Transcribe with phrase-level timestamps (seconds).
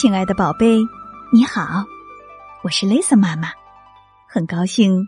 [0.00, 0.78] 亲爱的宝贝，
[1.30, 1.84] 你好，
[2.62, 3.50] 我是 Lisa 妈妈，
[4.26, 5.06] 很高兴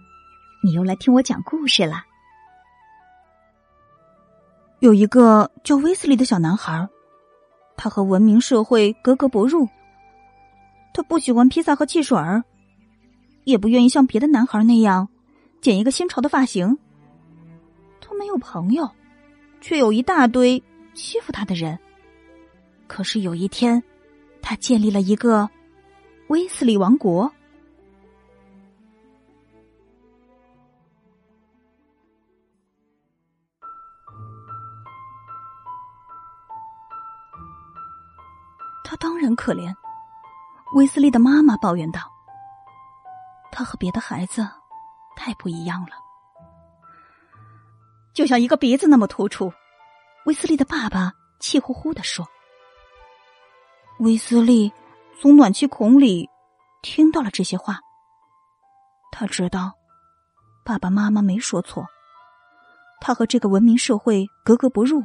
[0.63, 2.05] 你又来听我讲故事了。
[4.81, 6.87] 有一个叫威斯利的小男孩，
[7.75, 9.67] 他和文明社会格格不入。
[10.93, 12.45] 他不喜欢披萨和汽水儿，
[13.45, 15.09] 也不愿意像别的男孩那样
[15.63, 16.77] 剪一个新潮的发型。
[17.99, 18.91] 他没有朋友，
[19.63, 21.79] 却有一大堆欺负他的人。
[22.87, 23.83] 可是有一天。
[24.43, 25.49] 他建立了一个
[26.29, 27.33] 威斯利王国。
[38.85, 39.73] 他当然可怜，
[40.75, 42.01] 威斯利的妈妈抱怨道
[43.51, 44.47] ：“他和别的孩子
[45.17, 45.97] 太不一样了，
[48.13, 49.51] 就像一个鼻子那么突出。”
[50.27, 52.29] 威斯利的爸爸气呼呼的说。
[54.03, 54.73] 威斯利
[55.21, 56.29] 从暖气孔里
[56.83, 57.79] 听到了这些话。
[59.13, 59.75] 他知道
[60.65, 61.87] 爸爸妈妈没说错，
[63.01, 65.05] 他和这个文明社会格格不入。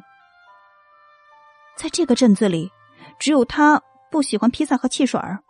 [1.76, 2.72] 在这个镇子里，
[3.20, 5.44] 只有他不喜欢披萨和汽水儿。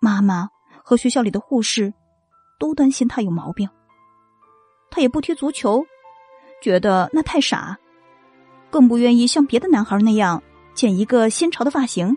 [0.00, 0.48] 妈妈
[0.84, 1.92] 和学校里的护士
[2.60, 3.68] 都担心他有毛病。
[4.88, 5.84] 他也不踢足球，
[6.62, 7.76] 觉得那太傻，
[8.70, 10.40] 更不愿意像别的男孩那样
[10.74, 12.16] 剪一个新潮的发型。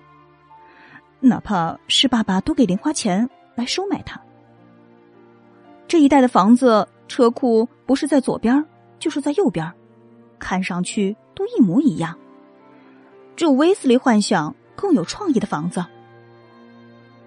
[1.21, 4.19] 哪怕是爸爸多给零花钱来收买他。
[5.87, 8.65] 这一带的房子车库不是在左边，
[8.97, 9.71] 就是在右边，
[10.39, 12.17] 看上去都一模一样。
[13.35, 15.85] 只有威斯利幻想更有创意的房子。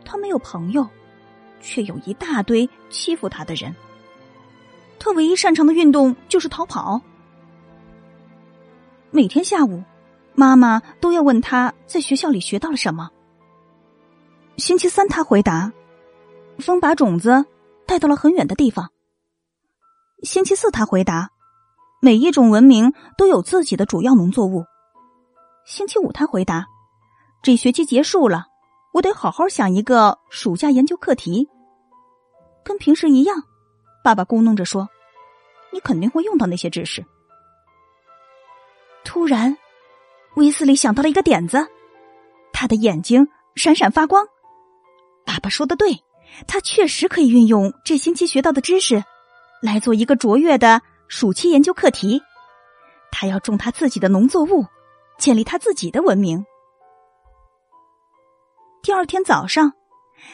[0.05, 0.87] 他没有朋友，
[1.61, 3.75] 却有一大堆欺负他的人。
[4.99, 7.01] 他唯一擅长的运动就是逃跑。
[9.11, 9.83] 每天下午，
[10.35, 13.11] 妈妈都要问他在学校里学到了什么。
[14.57, 15.73] 星期三，他回答
[16.59, 17.45] ：“风把种子
[17.87, 18.93] 带到了很远的地方。”
[20.23, 21.31] 星期四，他回答
[22.01, 24.65] ：“每一种文明都有自己的主要农作物。”
[25.67, 26.67] 星期五，他回答
[27.43, 28.47] ：“这学期结束了，
[28.93, 31.49] 我得好好想一个暑假研究课题。”
[32.63, 33.43] 跟平时一样，
[34.05, 34.89] 爸爸咕哝着说
[35.73, 37.05] ：“你肯定会用到那些知识。”
[39.05, 39.59] 突然，
[40.37, 41.67] 威斯利想到了一个点子，
[42.53, 43.27] 他的眼睛
[43.57, 44.25] 闪闪发光。
[45.25, 46.03] 爸爸说的对，
[46.47, 49.03] 他确实可以运用这星期学到的知识，
[49.63, 52.23] 来做一个卓越的暑期研究课题。
[53.11, 54.67] 他要种他自己的农作物，
[55.19, 56.45] 建立他自己的文明。
[58.83, 59.73] 第二天早上，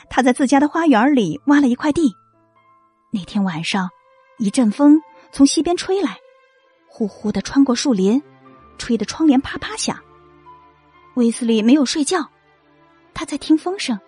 [0.09, 2.13] 他在自家的花园里挖了一块地。
[3.13, 3.91] 那天晚上，
[4.39, 6.19] 一阵风从西边吹来，
[6.89, 8.23] 呼呼的穿过树林，
[8.79, 9.99] 吹得窗帘啪啪响。
[11.15, 12.29] 威斯利没有睡觉，
[13.13, 13.99] 他在听风声。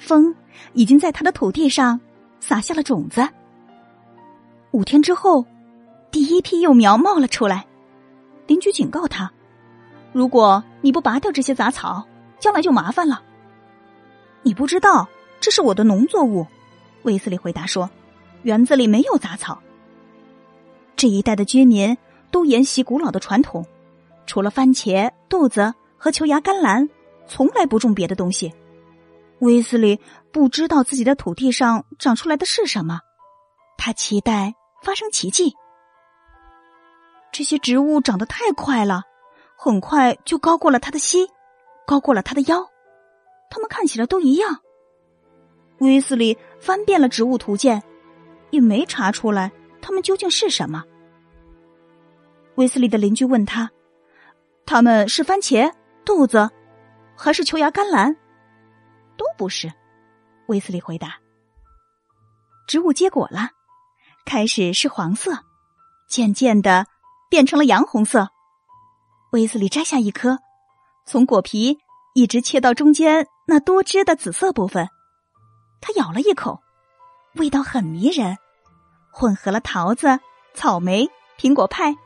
[0.00, 0.34] 风
[0.72, 2.00] 已经在他的土地上
[2.40, 3.28] 撒下了种子。
[4.72, 5.44] 五天之后，
[6.10, 7.66] 第一批幼苗冒了出来。
[8.46, 9.30] 邻居警告他
[10.12, 12.04] ：“如果你不拔掉这些杂草，
[12.40, 13.22] 将来就麻烦了。”
[14.42, 16.46] 你不知道，这是我的农作物。”
[17.04, 17.88] 威斯利回答说
[18.42, 19.60] ，“园子里没有杂草。
[20.96, 21.96] 这一带的居民
[22.30, 23.64] 都沿袭古老的传统，
[24.26, 26.88] 除了番茄、豆子和球芽甘蓝，
[27.26, 28.52] 从来不种别的东西。”
[29.40, 30.00] 威斯利
[30.32, 33.00] 不知道自己的土地上长出来的是什么，
[33.76, 35.54] 他期待发生奇迹。
[37.32, 39.02] 这些植物长得太快了，
[39.56, 41.26] 很快就高过了他的膝，
[41.86, 42.68] 高过了他的腰。
[43.48, 44.60] 它们看起来都一样。
[45.78, 47.82] 威斯利翻遍了植物图鉴，
[48.50, 49.50] 也没查出来
[49.80, 50.84] 它们究竟是什么。
[52.56, 53.70] 威斯利的邻居问他
[54.66, 55.72] ：“他们是番茄、
[56.04, 56.50] 豆子，
[57.16, 58.14] 还是球芽甘蓝？”
[59.40, 59.72] 不是，
[60.48, 61.14] 威斯利回答。
[62.68, 63.48] 植物结果了，
[64.26, 65.32] 开始是黄色，
[66.10, 66.86] 渐渐的
[67.30, 68.28] 变成了洋红色。
[69.32, 70.40] 威斯利摘下一颗，
[71.06, 71.78] 从果皮
[72.14, 74.90] 一直切到中间那多汁的紫色部分，
[75.80, 76.60] 他咬了一口，
[77.36, 78.36] 味道很迷人，
[79.10, 80.20] 混合了桃子、
[80.52, 81.96] 草莓、苹果派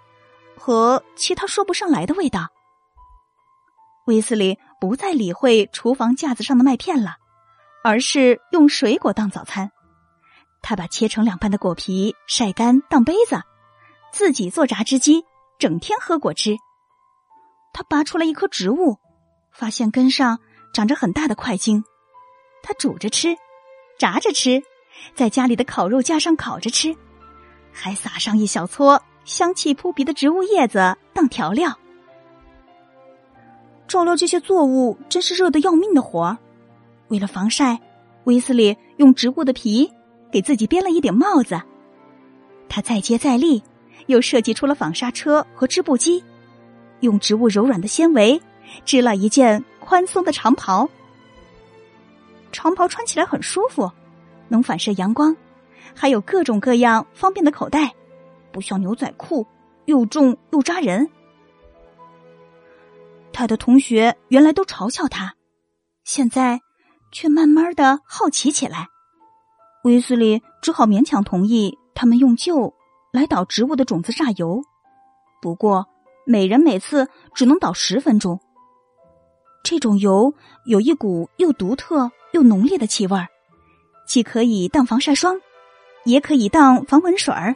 [0.56, 2.46] 和其他说不上来的味道。
[4.06, 7.16] 威斯利不再理会厨房架子上的麦片了，
[7.84, 9.70] 而是用水果当早餐。
[10.62, 13.42] 他把切成两半的果皮晒干当杯子，
[14.10, 15.22] 自己做榨汁机，
[15.58, 16.56] 整天喝果汁。
[17.74, 18.96] 他拔出来一棵植物，
[19.52, 20.40] 发现根上
[20.72, 21.84] 长着很大的块茎。
[22.62, 23.36] 他煮着吃，
[23.98, 24.62] 炸着吃，
[25.14, 26.96] 在家里的烤肉架上烤着吃，
[27.70, 31.78] 还撒上一小撮香气扑鼻的植物叶子当调料。
[33.86, 36.38] 照料这些作物真是热得要命的活儿，
[37.14, 37.80] 为了防晒，
[38.24, 39.88] 威斯利用植物的皮
[40.32, 41.62] 给自己编了一顶帽子。
[42.68, 43.62] 他再接再厉，
[44.06, 46.24] 又设计出了纺纱车和织布机，
[46.98, 48.42] 用植物柔软的纤维
[48.84, 50.90] 织了一件宽松的长袍。
[52.50, 53.88] 长袍穿起来很舒服，
[54.48, 55.36] 能反射阳光，
[55.94, 57.94] 还有各种各样方便的口袋，
[58.50, 59.46] 不像牛仔裤
[59.84, 61.08] 又重又扎人。
[63.32, 65.36] 他的同学原来都嘲笑他，
[66.02, 66.60] 现在
[67.14, 68.88] 却慢慢的好奇起来。
[69.84, 72.74] 威斯利只好勉强同意他们用旧
[73.12, 74.62] 来捣植物的种子榨油，
[75.40, 75.86] 不过
[76.26, 78.38] 每人每次只能捣十分钟。
[79.62, 80.34] 这种油
[80.66, 83.28] 有一股又独特又浓烈的气味儿，
[84.06, 85.40] 既可以当防晒霜，
[86.04, 87.54] 也可以当防蚊水儿。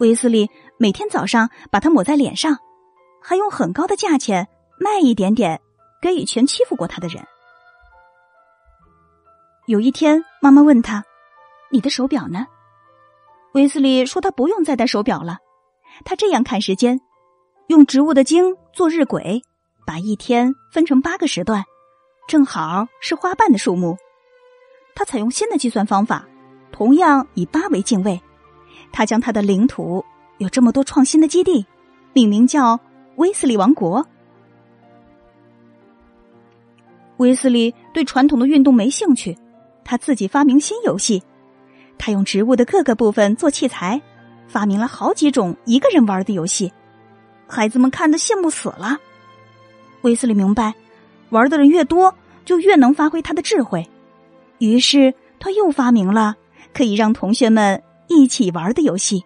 [0.00, 0.48] 威斯利
[0.78, 2.56] 每天早上把它抹在脸上，
[3.20, 4.48] 还用很高的价钱。
[4.78, 5.60] 卖一点点
[6.00, 7.24] 给以前欺负过他的人。
[9.66, 11.04] 有一天，妈妈问他
[11.70, 12.48] ：“你的手表呢？”
[13.54, 15.38] 威斯利说：“他不用再戴手表了。
[16.04, 17.00] 他这样看时间，
[17.68, 19.40] 用植物的茎做日晷，
[19.86, 21.62] 把一天分成八个时段，
[22.26, 23.96] 正好是花瓣的数目。
[24.96, 26.26] 他采用新的计算方法，
[26.72, 28.20] 同样以八为进位。
[28.90, 30.04] 他将他的领土
[30.38, 31.64] 有这么多创新的基地，
[32.12, 32.80] 命名叫
[33.14, 34.04] 威斯利王国。”
[37.18, 39.38] 威斯利对传统的运动没兴趣，
[39.92, 41.22] 他自己发明新游戏。
[41.98, 44.00] 他用植物的各个部分做器材，
[44.48, 46.72] 发明了好几种一个人玩的游戏。
[47.46, 48.96] 孩子们看得羡慕死了。
[50.00, 50.72] 威斯利明白，
[51.28, 52.14] 玩的人越多，
[52.46, 53.86] 就越能发挥他的智慧。
[54.60, 56.36] 于是他又发明了
[56.72, 59.22] 可以让同学们一起玩的游戏。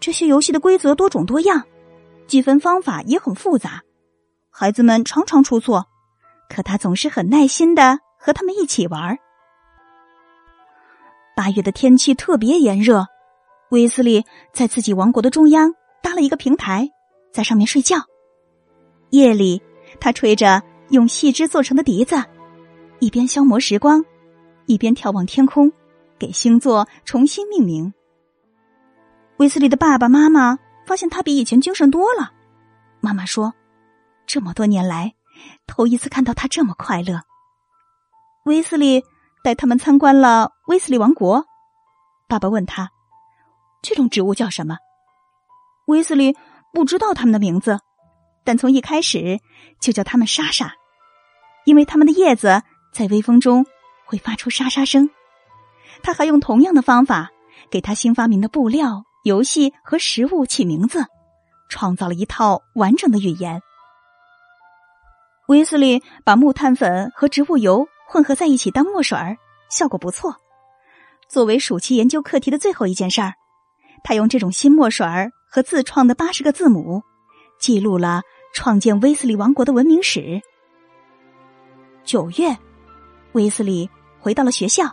[0.00, 1.62] 这些游戏的规则多种多样，
[2.26, 3.82] 计分方法也很复杂，
[4.50, 5.86] 孩子们常常出错。
[6.48, 9.16] 可他总是很耐心的和他们一起玩。
[11.40, 13.06] 八月的天气特别炎热，
[13.70, 15.72] 威斯利在自己王国的中央
[16.02, 16.90] 搭了一个平台，
[17.32, 17.96] 在上面睡觉。
[19.08, 19.62] 夜里，
[19.98, 22.22] 他吹着用细枝做成的笛子，
[22.98, 24.04] 一边消磨时光，
[24.66, 25.72] 一边眺望天空，
[26.18, 27.94] 给星座重新命名。
[29.38, 32.32] 威斯利的爸爸妈妈发现他比以前精神多了。
[33.00, 33.54] 妈妈说
[34.28, 35.14] ：“这么多年来。”
[35.66, 37.22] 头一次看到他这么快乐。
[38.44, 39.02] 威斯利
[39.42, 41.44] 带他们参观了威斯利王国。
[42.28, 42.90] 爸爸问他
[43.82, 44.78] ：“这种植物叫什么？”
[45.86, 46.36] 威斯利
[46.72, 47.80] 不知道他们的名字，
[48.44, 49.40] 但从一开始
[49.80, 50.74] 就叫他们莎莎，
[51.64, 53.66] 因为他们的叶子在微风中
[54.04, 55.10] 会发出沙沙声。
[56.02, 57.30] 他还用同样的方法
[57.70, 61.04] 给他新发明的布料、游戏和食物起名字，
[61.68, 63.60] 创造了一套完整的语言。
[65.48, 69.36] 威斯利把木炭粉和植物油混合在一起当墨水儿，
[69.68, 70.34] 效果不错。
[71.28, 73.34] 作为暑期研究课题的最后一件事儿，
[74.02, 77.04] 他用这种新墨水儿和自创的八十个字母，
[77.60, 78.22] 记录了
[78.52, 80.42] 创建威斯利王国的文明史。
[82.02, 82.58] 九月，
[83.30, 84.86] 威斯利回到了学校，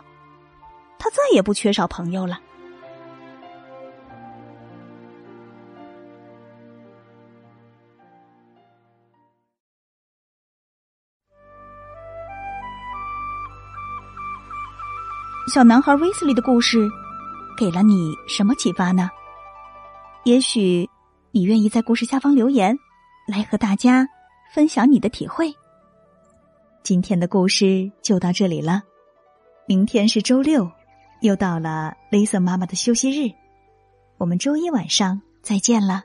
[0.96, 2.38] 他再也不缺少朋友了。
[15.48, 16.86] 小男孩威斯利的故事，
[17.56, 19.08] 给了你什么启发呢？
[20.24, 20.88] 也许
[21.30, 22.78] 你愿意在故事下方留言，
[23.26, 24.06] 来和大家
[24.52, 25.50] 分享你的体会。
[26.82, 28.82] 今天的故事就到这里了，
[29.66, 30.70] 明天是周六，
[31.22, 33.32] 又到了 Lisa 妈妈的休息日，
[34.18, 36.02] 我们周一晚上再见了。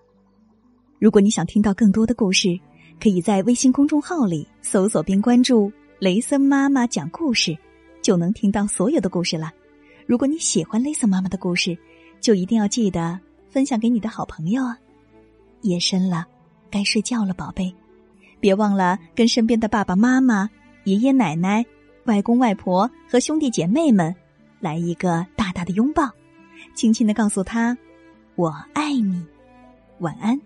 [1.00, 2.58] 如果你想听到更多的故事，
[2.98, 5.70] 可以在微信公众号里搜索并关注
[6.00, 7.58] “雷森妈妈讲故事”。
[8.04, 9.52] 就能听到所有的故事了。
[10.06, 11.76] 如果你喜欢 Lisa 妈妈的故事，
[12.22, 13.20] 就一定要记得
[13.50, 14.78] 分享给你的好朋友啊！
[15.62, 16.28] 夜深了，
[16.70, 17.74] 该睡觉了，宝贝，
[18.40, 20.50] 别忘了跟身边的爸爸妈妈、
[20.84, 21.66] 爷爷奶奶、
[22.06, 24.14] 外公外婆和兄弟姐妹们
[24.60, 26.10] 来一个大大的拥抱，
[26.76, 27.78] 轻轻的告诉他
[28.36, 29.26] ：“我爱你。”
[30.00, 30.40] 晚安。